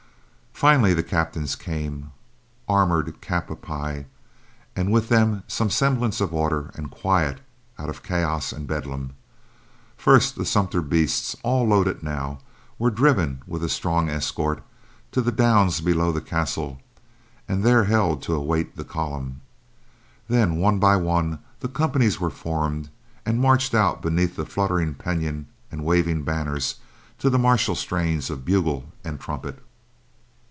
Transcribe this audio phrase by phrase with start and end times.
[0.53, 2.11] Finally the captains came,
[2.69, 4.05] armored cap a pie,
[4.75, 7.41] and with them some semblance of order and quiet
[7.79, 9.11] out of chaos and bedlam.
[9.97, 12.41] First the sumpter beasts, all loaded now,
[12.77, 14.61] were driven, with a strong escort,
[15.11, 16.79] to the downs below the castle
[17.47, 19.41] and there held to await the column.
[20.27, 22.91] Then, one by one, the companies were formed
[23.25, 26.59] and marched out beneath fluttering pennon and waving banner
[27.17, 29.57] to the martial strains of bugle and trumpet.